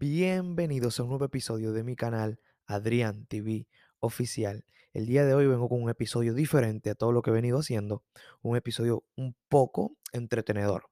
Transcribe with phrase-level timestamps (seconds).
[0.00, 4.64] Bienvenidos a un nuevo episodio de mi canal Adrián TV Oficial.
[4.94, 7.58] El día de hoy vengo con un episodio diferente a todo lo que he venido
[7.58, 8.02] haciendo,
[8.40, 10.88] un episodio un poco entretenedor,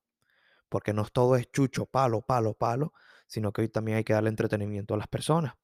[0.69, 2.93] porque no todo es chucho, palo, palo, palo,
[3.27, 5.55] sino que hoy también hay que darle entretenimiento a las personas.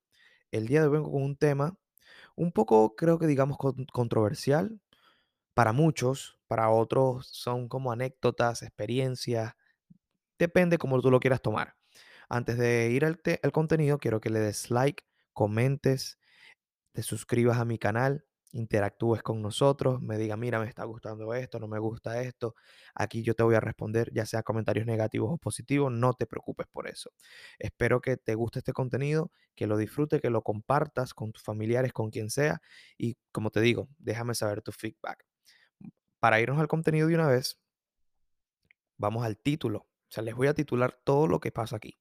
[0.51, 1.77] El día de hoy vengo con un tema
[2.37, 4.81] un poco, creo que digamos, con- controversial
[5.53, 9.53] para muchos, para otros son como anécdotas, experiencias,
[10.39, 11.77] depende cómo tú lo quieras tomar.
[12.29, 16.19] Antes de ir al, te- al contenido, quiero que le des like, comentes,
[16.93, 21.59] te suscribas a mi canal, interactúes con nosotros, me diga, mira, me está gustando esto,
[21.61, 22.55] no me gusta esto.
[22.95, 26.67] Aquí yo te voy a responder, ya sea comentarios negativos o positivos, no te preocupes
[26.71, 27.11] por eso.
[27.59, 31.93] Espero que te guste este contenido, que lo disfrutes, que lo compartas con tus familiares,
[31.93, 32.61] con quien sea.
[32.99, 35.27] Y como te digo, déjame saber tu feedback.
[36.21, 37.61] Para irnos al contenido de una vez,
[38.97, 39.79] vamos al título.
[39.81, 41.97] O sea, les voy a titular todo lo que pasa aquí.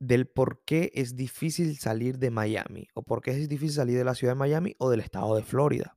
[0.00, 4.04] Del por qué es difícil salir de Miami o por qué es difícil salir de
[4.04, 5.96] la ciudad de Miami o del estado de Florida.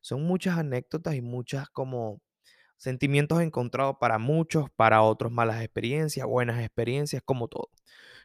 [0.00, 2.20] Son muchas anécdotas y muchas como
[2.76, 7.70] sentimientos encontrados para muchos, para otros malas experiencias, buenas experiencias, como todo.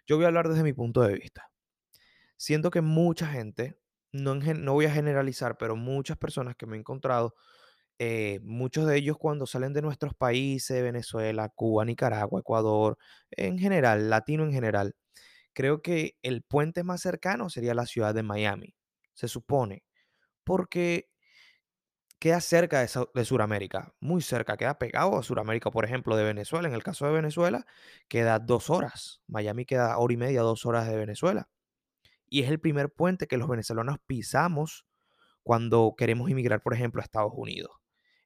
[0.08, 1.52] Yo voy a hablar desde mi punto de vista.
[2.38, 3.78] Siento que mucha gente,
[4.14, 7.36] no, no voy a generalizar, pero muchas personas que me he encontrado,
[8.00, 12.98] eh, muchos de ellos cuando salen de nuestros países, Venezuela, Cuba, Nicaragua, Ecuador,
[13.32, 14.96] en general, latino en general,
[15.56, 18.76] Creo que el puente más cercano sería la ciudad de Miami,
[19.14, 19.86] se supone,
[20.44, 21.10] porque
[22.20, 26.68] queda cerca de, Sudamérica, muy cerca, queda pegado a Sudamérica, por ejemplo, de Venezuela.
[26.68, 27.66] En el caso de Venezuela,
[28.10, 29.22] queda dos horas.
[29.28, 31.48] Miami queda hora y media, dos horas de Venezuela.
[32.28, 34.86] Y es el primer puente que los venezolanos pisamos
[35.42, 37.72] cuando queremos inmigrar, por ejemplo, a Estados Unidos.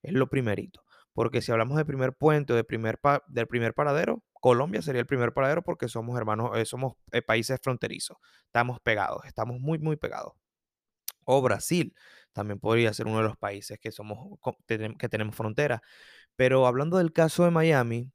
[0.01, 0.83] Es lo primerito.
[1.13, 5.07] Porque si hablamos de primer puente o de primer del primer paradero, Colombia sería el
[5.07, 8.17] primer paradero porque somos hermanos, eh, somos eh, países fronterizos.
[8.45, 10.33] Estamos pegados, estamos muy, muy pegados.
[11.25, 11.93] O Brasil
[12.33, 15.81] también podría ser uno de los países que, somos, que tenemos frontera.
[16.35, 18.11] Pero hablando del caso de Miami,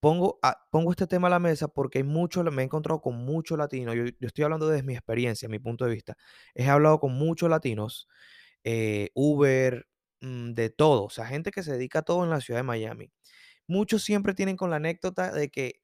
[0.00, 0.38] pongo,
[0.70, 3.94] pongo este tema a la mesa porque hay mucho, me he encontrado con muchos latinos.
[3.96, 6.16] Yo, yo estoy hablando desde mi experiencia, mi punto de vista.
[6.54, 8.08] He hablado con muchos latinos
[8.68, 9.86] eh, Uber,
[10.20, 12.64] mm, de todo, o sea, gente que se dedica a todo en la ciudad de
[12.64, 13.12] Miami.
[13.68, 15.74] Muchos siempre tienen con la anécdota de que,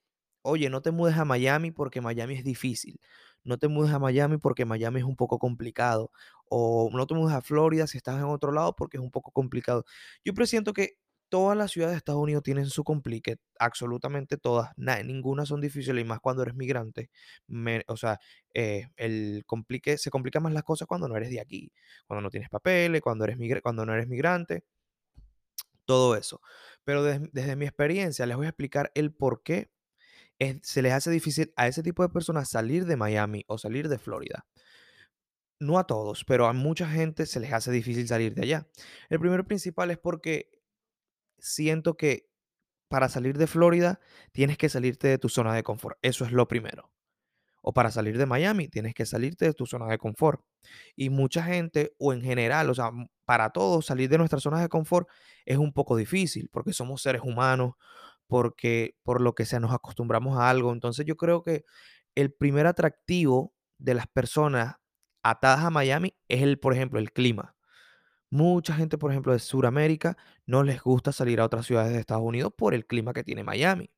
[0.42, 3.00] oye, no te mudes a Miami porque Miami es difícil,
[3.44, 6.10] no te mudes a Miami porque Miami es un poco complicado,
[6.48, 9.30] o no te mudes a Florida si estás en otro lado porque es un poco
[9.32, 9.84] complicado.
[10.24, 10.94] Yo presiento que
[11.28, 16.04] todas las ciudades de Estados Unidos tienen su complique, absolutamente todas, na- ninguna son difíciles
[16.04, 17.10] y más cuando eres migrante.
[17.46, 18.18] me- o sea,
[18.54, 21.72] eh, el complique, se complican más las cosas cuando no eres de aquí,
[22.06, 24.64] cuando no tienes papeles, cuando, eres migra- cuando no eres migrante
[25.86, 26.40] todo eso.
[26.84, 29.70] Pero des- desde mi experiencia les voy a explicar el por qué
[30.62, 33.98] se les hace difícil a ese tipo de personas salir de Miami o salir de
[33.98, 34.46] Florida.
[35.60, 38.68] No a todos, pero a mucha gente se les hace difícil salir de allá.
[39.08, 40.50] El primero principal es porque
[41.38, 42.30] siento que
[42.88, 44.00] para salir de Florida
[44.32, 45.98] tienes que salirte de tu zona de confort.
[46.02, 46.92] Eso es lo primero.
[47.62, 50.42] O para salir de Miami tienes que salirte de tu zona de confort.
[50.96, 52.90] Y mucha gente, o en general, o sea,
[53.24, 55.08] para todos, salir de nuestras zonas de confort
[55.46, 57.74] es un poco difícil porque somos seres humanos,
[58.26, 60.72] porque por lo que sea nos acostumbramos a algo.
[60.72, 61.64] Entonces yo creo que
[62.14, 64.76] el primer atractivo de las personas
[65.22, 67.54] atadas a Miami es el, por ejemplo, el clima.
[68.30, 72.24] Mucha gente, por ejemplo, de Sudamérica no les gusta salir a otras ciudades de Estados
[72.24, 73.90] Unidos por el clima que tiene Miami.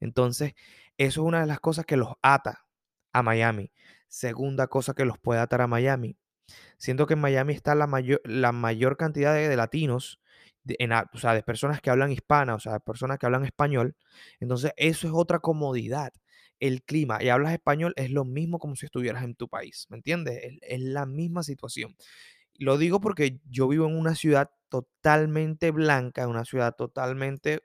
[0.00, 0.54] Entonces,
[0.98, 2.66] eso es una de las cosas que los ata
[3.12, 3.72] a Miami.
[4.08, 6.16] Segunda cosa que los puede atar a Miami.
[6.78, 10.20] Siento que en Miami está la mayor, la mayor cantidad de, latinos,
[10.64, 13.44] de, en o sea, de personas que hablan hispana, o sea, de personas que hablan
[13.44, 13.96] español.
[14.40, 16.12] Entonces, eso es otra comodidad.
[16.58, 19.96] El clima y hablas español es lo mismo como si estuvieras en tu país, ¿me
[19.98, 20.40] entiendes?
[20.62, 21.96] Es, la misma situación.
[22.54, 27.60] Lo digo porque yo vivo en una ciudad totalmente blanca, una ciudad totalmente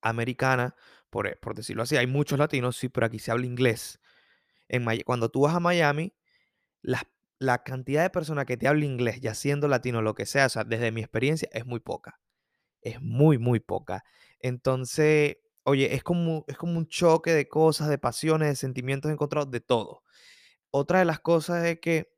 [0.00, 0.76] americana,
[1.10, 1.96] por, eh, por decirlo así.
[1.96, 4.00] Hay muchos latinos, sí, pero aquí se habla inglés.
[4.68, 6.14] En cuando tú vas a Miami,
[6.82, 7.06] las-
[7.38, 10.48] la cantidad de personas que te habla inglés, ya siendo latino lo que sea, o
[10.48, 12.20] sea, desde mi experiencia, es muy poca.
[12.82, 14.04] Es muy, muy poca.
[14.40, 19.50] Entonces, oye, es como, es como un choque de cosas, de pasiones, de sentimientos encontrados,
[19.50, 20.02] de todo.
[20.72, 22.10] Otra de las cosas es que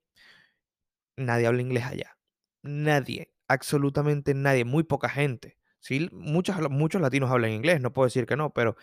[1.17, 2.17] nadie habla inglés allá.
[2.63, 5.58] Nadie, absolutamente nadie, muy poca gente.
[5.81, 8.77] Sí, muchos, muchos latinos hablan inglés, no puedo decir que no, pero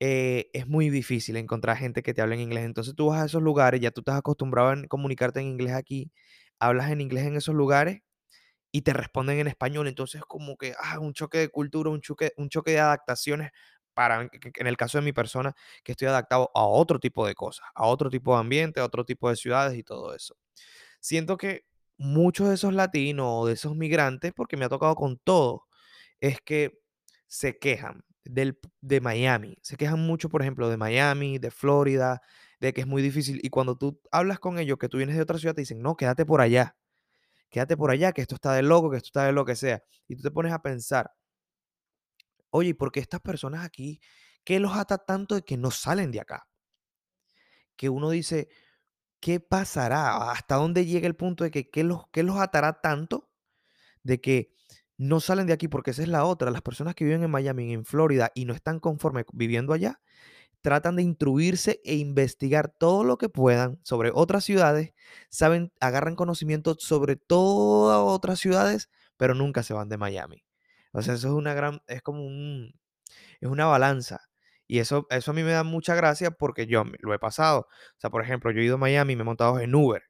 [0.00, 2.64] eh, es muy difícil encontrar gente que te hable en inglés.
[2.64, 6.12] Entonces tú vas a esos lugares, ya tú estás acostumbrado a comunicarte en inglés aquí,
[6.60, 8.00] hablas en inglés en esos lugares
[8.72, 9.88] y te responden en español.
[9.88, 13.50] Entonces como que, ah, un choque de cultura, un choque, un choque de adaptaciones
[13.94, 15.54] para, en el caso de mi persona,
[15.84, 19.04] que estoy adaptado a otro tipo de cosas, a otro tipo de ambiente, a otro
[19.04, 20.36] tipo de ciudades y todo eso.
[21.00, 21.64] Siento que
[21.98, 25.66] muchos de esos latinos o de esos migrantes, porque me ha tocado con todo,
[26.22, 26.80] es que
[27.26, 29.56] se quejan del, de Miami.
[29.60, 32.22] Se quejan mucho, por ejemplo, de Miami, de Florida,
[32.60, 33.40] de que es muy difícil.
[33.42, 35.96] Y cuando tú hablas con ellos, que tú vienes de otra ciudad, te dicen, no,
[35.96, 36.76] quédate por allá.
[37.50, 39.82] Quédate por allá, que esto está de loco, que esto está de lo que sea.
[40.06, 41.10] Y tú te pones a pensar,
[42.50, 44.00] oye, ¿y por qué estas personas aquí,
[44.44, 46.48] qué los ata tanto de que no salen de acá?
[47.76, 48.48] Que uno dice,
[49.20, 50.30] ¿qué pasará?
[50.30, 53.30] ¿Hasta dónde llega el punto de que qué los, qué los atará tanto
[54.04, 54.52] de que
[55.02, 55.68] no salen de aquí?
[55.68, 56.50] Porque esa es la otra.
[56.50, 60.00] Las personas que viven en Miami, en Florida y no están conformes viviendo allá,
[60.62, 64.94] tratan de instruirse e investigar todo lo que puedan sobre otras ciudades,
[65.28, 70.44] saben, agarran conocimiento sobre todas otras ciudades, pero nunca se van de Miami.
[70.92, 72.74] O sea, eso es una gran, es como un,
[73.40, 74.20] es una balanza.
[74.68, 77.68] Y eso, eso a mí me da mucha gracia porque yo lo he pasado.
[77.96, 80.02] O sea, por ejemplo, yo he ido a Miami y me he montado en Uber.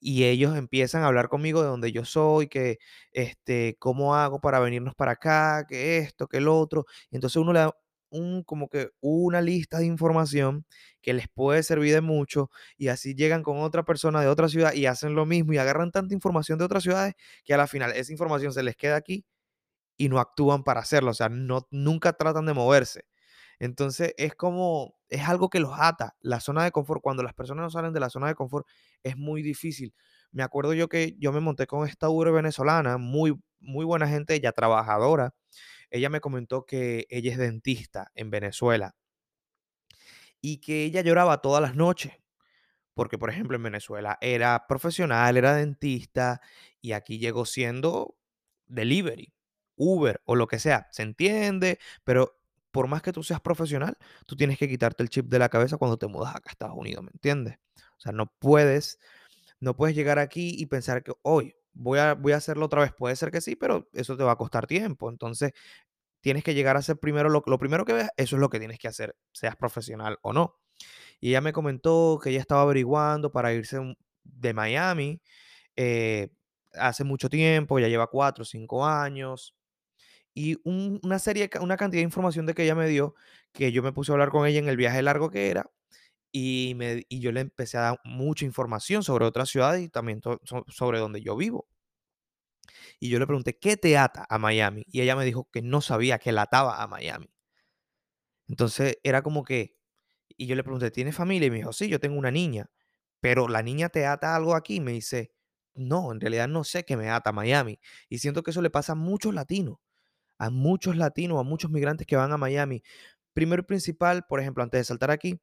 [0.00, 2.78] Y ellos empiezan a hablar conmigo de donde yo soy, que,
[3.12, 6.86] este, cómo hago para venirnos para acá, que esto, que el otro.
[7.10, 7.76] Entonces uno le da
[8.10, 10.66] un, como que una lista de información
[11.02, 14.72] que les puede servir de mucho y así llegan con otra persona de otra ciudad
[14.74, 17.14] y hacen lo mismo y agarran tanta información de otras ciudades
[17.44, 19.24] que a la final esa información se les queda aquí
[19.96, 23.04] y no actúan para hacerlo, o sea, no, nunca tratan de moverse.
[23.58, 27.02] Entonces es como, es algo que los ata, la zona de confort.
[27.02, 28.66] Cuando las personas no salen de la zona de confort
[29.02, 29.94] es muy difícil.
[30.32, 34.34] Me acuerdo yo que yo me monté con esta Uber venezolana, muy, muy buena gente,
[34.34, 35.34] ella trabajadora.
[35.90, 38.94] Ella me comentó que ella es dentista en Venezuela
[40.40, 42.20] y que ella lloraba todas las noches
[43.00, 46.42] porque, por ejemplo, en Venezuela era profesional, era dentista
[46.82, 48.16] y aquí llegó siendo
[48.66, 49.32] delivery,
[49.76, 50.86] Uber o lo que sea.
[50.90, 52.39] Se entiende, pero
[52.70, 53.96] por más que tú seas profesional,
[54.26, 56.76] tú tienes que quitarte el chip de la cabeza cuando te mudas acá a Estados
[56.76, 57.58] Unidos, ¿me entiendes?
[57.76, 58.98] O sea, no puedes,
[59.60, 62.92] no puedes llegar aquí y pensar que hoy voy a, voy a hacerlo otra vez.
[62.96, 65.10] Puede ser que sí, pero eso te va a costar tiempo.
[65.10, 65.52] Entonces,
[66.20, 68.58] tienes que llegar a hacer primero lo, lo primero que veas, eso es lo que
[68.58, 70.56] tienes que hacer, seas profesional o no.
[71.20, 73.78] Y ella me comentó que ella estaba averiguando para irse
[74.24, 75.20] de Miami
[75.76, 76.30] eh,
[76.74, 79.54] hace mucho tiempo, ya lleva cuatro o cinco años.
[80.34, 83.14] Y una serie, una cantidad de información de que ella me dio,
[83.52, 85.70] que yo me puse a hablar con ella en el viaje largo que era,
[86.32, 90.20] y, me, y yo le empecé a dar mucha información sobre otras ciudades y también
[90.68, 91.68] sobre donde yo vivo.
[93.00, 94.84] Y yo le pregunté, ¿qué te ata a Miami?
[94.88, 97.30] Y ella me dijo que no sabía que la ataba a Miami.
[98.48, 99.76] Entonces era como que,
[100.36, 101.46] y yo le pregunté, ¿tienes familia?
[101.46, 102.70] Y me dijo, sí, yo tengo una niña.
[103.20, 104.80] Pero la niña te ata algo aquí.
[104.80, 105.32] Me dice,
[105.74, 107.78] no, en realidad no sé qué me ata a Miami.
[108.08, 109.78] Y siento que eso le pasa a muchos latinos,
[110.40, 112.82] a muchos latinos, a muchos migrantes que van a Miami.
[113.34, 115.38] Primero y principal, por ejemplo, antes de saltar aquí,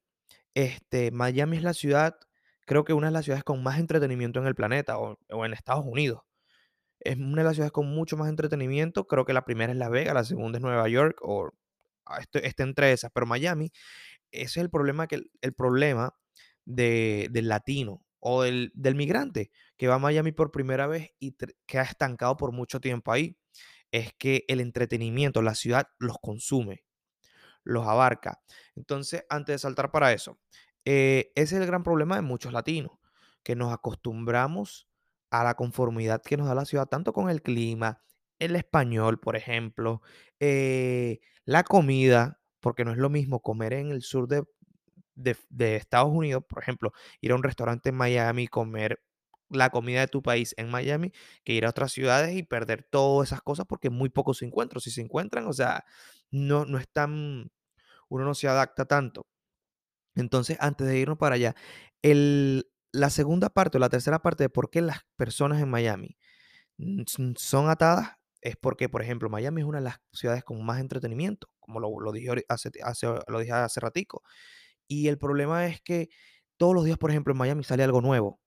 [0.54, 2.18] este, Miami es la ciudad,
[2.66, 5.84] creo que una de las ciudades con más entretenimiento en el planeta o, en Estados
[5.86, 6.22] Unidos.
[7.00, 9.06] Es una de las ciudades con mucho más entretenimiento.
[9.06, 11.50] Creo que la primera es Las Vegas, la segunda es Nueva York, o
[12.20, 13.12] este, este entre esas.
[13.14, 13.70] Pero Miami
[14.32, 16.14] ese es el problema, que, el problema
[16.64, 21.36] de, del latino o del, del, migrante que va a Miami por primera vez y
[21.66, 23.36] que ha estancado por mucho tiempo ahí.
[23.92, 26.84] Es que el entretenimiento, la ciudad los consume,
[27.64, 28.40] los abarca.
[28.74, 30.38] Entonces, antes de saltar para eso,
[30.84, 32.92] eh, ese es el gran problema de muchos latinos,
[33.42, 34.88] que nos acostumbramos
[35.30, 38.02] a la conformidad que nos da la ciudad, tanto con el clima,
[38.38, 40.02] el español, por ejemplo,
[40.40, 44.44] eh, la comida, porque no es lo mismo comer en el sur de,
[45.14, 49.00] de, Estados Unidos, por ejemplo, ir a un restaurante en Miami, comer
[49.50, 51.12] la comida de tu país en Miami,
[51.44, 54.80] que ir a otras ciudades y perder todas esas cosas porque muy pocos se encuentran.
[54.80, 55.84] Si se encuentran, o sea,
[56.30, 57.50] no, no es tan,
[58.08, 59.26] uno no se adapta tanto.
[60.14, 61.54] Entonces, antes de irnos para allá,
[62.02, 66.16] el, la segunda parte o la tercera parte de por qué las personas en Miami
[67.36, 71.48] son atadas es porque, por ejemplo, Miami es una de las ciudades con más entretenimiento,
[71.58, 72.70] como lo, dije, hace,
[73.26, 74.22] lo dije hace ratico.
[74.86, 76.08] Y el problema es que
[76.56, 78.40] todos los días, por ejemplo, en Miami sale algo nuevo.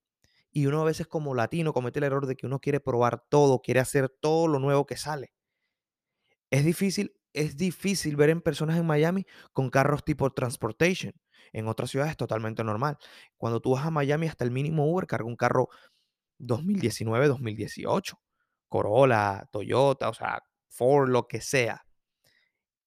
[0.52, 3.62] Y uno a veces como latino comete el error de que uno quiere probar todo,
[3.62, 5.34] quiere hacer todo lo nuevo que sale.
[6.50, 11.14] Es difícil, es difícil ver en personas en Miami con carros tipo transportation.
[11.54, 12.98] En otras ciudades es totalmente normal.
[13.38, 15.70] Cuando tú vas a Miami, hasta el mínimo Uber carga un carro
[16.38, 18.20] 2019, 2018
[18.72, 21.86] Corolla, Toyota, o sea, Ford, lo que sea.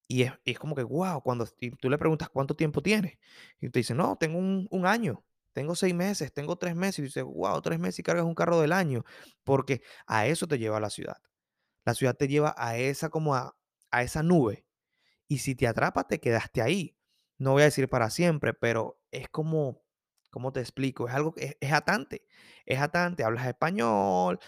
[0.08, 1.46] Y es, como que, wow, cuando
[1.78, 3.18] tú le preguntas cuánto tiempo tienes,
[3.60, 7.22] y te dice, no, tengo un, año, tengo seis meses, tengo tres meses, y dice,
[7.22, 9.04] wow, tres meses y cargas un carro del año,
[9.44, 11.18] porque a eso te lleva la ciudad.
[11.84, 13.56] La ciudad te lleva a esa como a,
[13.90, 14.66] a esa nube.
[15.28, 16.96] Y si te atrapa, te quedaste ahí.
[17.38, 19.82] No voy a decir para siempre, pero es como,
[20.30, 21.08] ¿cómo te explico?
[21.08, 22.26] Es algo que es, atante.
[22.66, 24.38] Es atante, hablas español,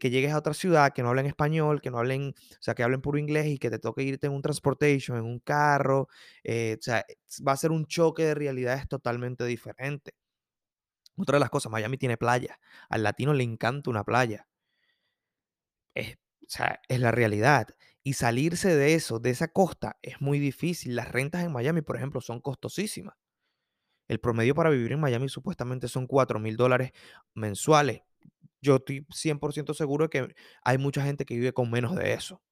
[0.00, 2.82] que llegues a otra ciudad que no hablen español, que no hablen, o sea, que
[2.82, 6.08] hablen puro inglés y que te toque irte en un transportation, en un carro.
[6.44, 7.04] eh, o sea,
[7.46, 10.12] va a ser un choque de realidades totalmente diferente.
[11.16, 12.58] Otra de las cosas, Miami tiene playa.
[12.88, 14.46] Al latino le encanta una playa.
[15.94, 17.68] Es, o sea, es la realidad.
[18.02, 20.96] Y salirse de eso, de esa costa, es muy difícil.
[20.96, 23.14] Las rentas en Miami, por ejemplo, son costosísimas.
[24.08, 26.92] El promedio para vivir en Miami supuestamente son cuatro mil dólares
[27.34, 28.02] mensuales.
[28.60, 32.42] Yo estoy 100% seguro de que hay mucha gente que vive con menos de eso.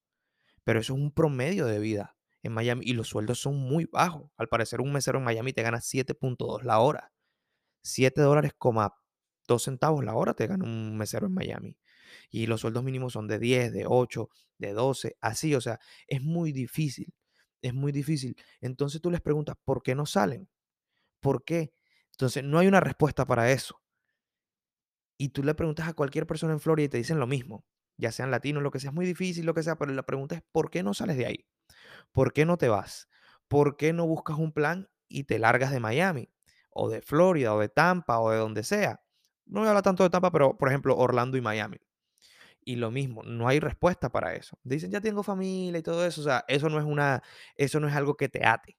[0.63, 4.31] Pero eso es un promedio de vida en Miami y los sueldos son muy bajos.
[4.37, 7.11] Al parecer, un mesero en Miami te gana siete punto dos la hora.
[7.81, 8.93] 7 dólares, coma
[9.47, 11.77] 2 centavos la hora te gana un mesero en Miami.
[12.29, 16.21] Y los sueldos mínimos son de 10, de 8, de 12, así, o sea, es
[16.21, 17.13] muy difícil,
[17.61, 18.35] es muy difícil.
[18.61, 20.49] Entonces tú les preguntas, ¿por qué no salen?
[21.21, 21.73] ¿Por qué?
[22.11, 23.81] Entonces no hay una respuesta para eso.
[25.17, 27.65] Y tú le preguntas a cualquier persona en Florida y te dicen lo mismo,
[27.97, 30.35] ya sean latinos, lo que sea, es muy difícil, lo que sea, pero la pregunta
[30.35, 31.45] es, ¿por qué no sales de ahí?
[32.11, 33.07] ¿Por qué no te vas?
[33.47, 36.31] ¿Por qué no buscas un plan y te largas de Miami?
[36.71, 39.01] O de Florida, o de Tampa, o de donde sea.
[39.45, 41.77] No voy a hablar tanto de Tampa, pero por ejemplo, Orlando y Miami.
[42.63, 44.57] Y lo mismo, no hay respuesta para eso.
[44.63, 46.21] Dicen, ya tengo familia y todo eso.
[46.21, 47.23] O sea, eso no es una,
[47.55, 48.77] eso no es algo que te ate.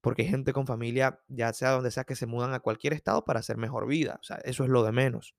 [0.00, 3.24] Porque hay gente con familia, ya sea donde sea, que se mudan a cualquier estado
[3.24, 4.18] para hacer mejor vida.
[4.20, 5.34] O sea, eso es lo de menos.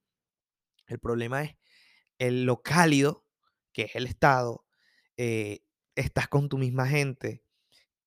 [0.87, 1.55] El problema es
[2.19, 3.25] el, lo cálido,
[3.73, 4.65] que es el estado.
[5.17, 5.61] eh,
[5.95, 7.43] estás con tu misma gente,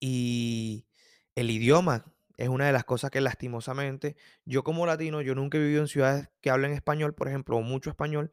[0.00, 0.86] y
[1.34, 5.60] el idioma es una de las cosas que lastimosamente, yo como latino, yo nunca he
[5.60, 8.32] vivido en ciudades que hablen español, por ejemplo, o mucho español,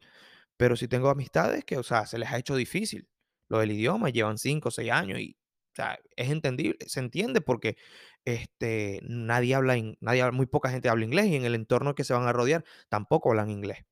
[0.56, 3.08] pero sí tengo amistades que, o sea, se les ha hecho difícil
[3.48, 5.36] lo del idioma, llevan 5 o 6 años y,
[5.72, 7.76] o sea, es entendible, se entiende porque
[8.24, 12.14] este, nadie habla, nadie, muy poca gente habla inglés y en el entorno que se
[12.14, 13.84] van a rodear tampoco hablan inglés.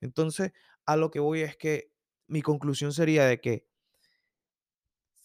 [0.00, 0.52] Entonces,
[0.86, 1.90] a lo que voy es que
[2.26, 3.66] mi conclusión sería de que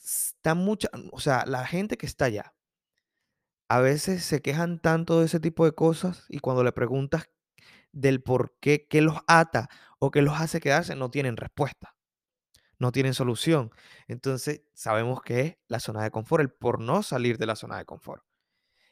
[0.03, 2.53] está mucha, o sea, la gente que está allá,
[3.73, 7.31] a veces se quejan tanto de ese tipo de cosas y cuando le preguntas
[7.91, 11.95] del por qué, qué los ata o qué los hace quedarse, no tienen respuesta,
[12.77, 13.71] no tienen solución.
[14.07, 17.79] Entonces, sabemos que es la zona de confort, el por no salir de la zona
[17.79, 18.23] de confort.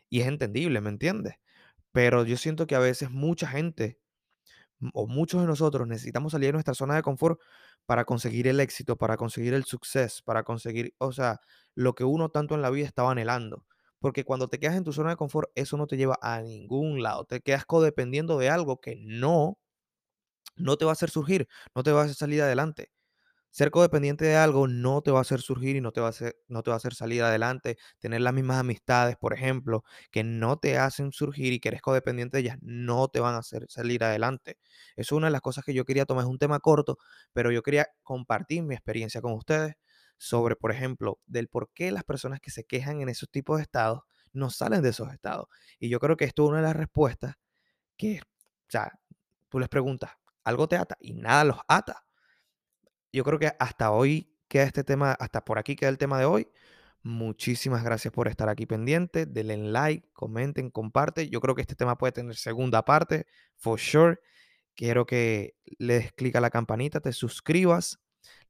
[0.09, 1.35] Y es entendible, ¿me entiendes?
[1.91, 4.00] Pero yo siento que a veces mucha gente
[4.95, 7.39] o muchos de nosotros necesitamos salir de nuestra zona de confort
[7.85, 11.39] para conseguir el éxito, para conseguir el suceso, para conseguir, o sea,
[11.75, 13.67] lo que uno tanto en la vida estaba anhelando.
[14.01, 17.03] Porque cuando te quedas en tu zona de confort, eso no te lleva a ningún
[17.03, 17.25] lado.
[17.25, 19.60] Te quedas codependiendo de algo que no,
[20.55, 22.91] no te va a hacer surgir, no te va a hacer salir adelante.
[23.51, 26.12] Ser codependiente de algo no te va a hacer surgir y no te va a
[26.12, 27.77] hacer, no te va a hacer salir adelante.
[28.00, 32.38] Tener las mismas amistades, por ejemplo, que no te hacen surgir y que eres codependiente
[32.38, 34.58] de ellas, no te van a hacer salir adelante.
[34.98, 36.25] Es una de las cosas que yo quería tomar.
[36.25, 36.98] Es un tema corto,
[37.34, 39.75] pero yo quería compartir mi experiencia con ustedes
[40.21, 43.63] sobre, por ejemplo, del por qué las personas que se quejan en esos tipos de
[43.63, 44.01] estados
[44.33, 45.47] no salen de esos estados.
[45.79, 47.35] Y yo creo que esto es una de las respuestas
[47.97, 48.91] que, o sea,
[49.49, 50.11] tú les preguntas,
[50.43, 50.95] ¿algo te ata?
[50.99, 52.05] Y nada los ata
[53.11, 56.25] yo creo que hasta hoy queda este tema, hasta por aquí queda el tema de
[56.25, 56.47] hoy.
[57.03, 59.25] Muchísimas gracias por estar aquí pendiente.
[59.25, 61.29] Denle like, comenten, comparte.
[61.29, 63.25] Yo creo que este tema puede tener segunda parte,
[63.57, 64.19] for sure.
[64.75, 67.99] Quiero que le des clic a la campanita, te suscribas,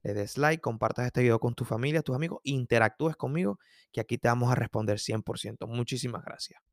[0.02, 3.58] le des like, compartas este video con tu familia, tus amigos, interactúes conmigo,
[3.92, 5.66] que aquí te vamos a responder 100%.
[5.66, 6.71] Muchísimas gracias.